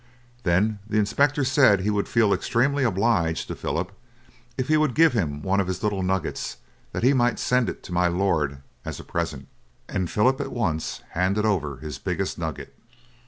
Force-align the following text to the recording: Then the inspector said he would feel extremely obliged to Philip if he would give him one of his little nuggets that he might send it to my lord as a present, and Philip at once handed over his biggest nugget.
Then 0.41 0.79
the 0.89 0.97
inspector 0.97 1.43
said 1.45 1.81
he 1.81 1.91
would 1.91 2.09
feel 2.09 2.33
extremely 2.33 2.83
obliged 2.83 3.47
to 3.49 3.55
Philip 3.55 3.91
if 4.57 4.67
he 4.67 4.75
would 4.75 4.95
give 4.95 5.13
him 5.13 5.43
one 5.43 5.59
of 5.59 5.67
his 5.67 5.83
little 5.83 6.01
nuggets 6.01 6.57
that 6.91 7.03
he 7.03 7.13
might 7.13 7.37
send 7.37 7.69
it 7.69 7.83
to 7.83 7.93
my 7.93 8.07
lord 8.07 8.63
as 8.83 8.99
a 8.99 9.03
present, 9.03 9.47
and 9.87 10.09
Philip 10.09 10.41
at 10.41 10.51
once 10.51 11.03
handed 11.11 11.45
over 11.45 11.77
his 11.77 11.99
biggest 11.99 12.39
nugget. 12.39 12.73